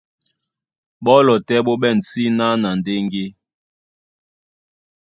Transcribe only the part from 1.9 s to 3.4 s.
síná na ndéŋgé.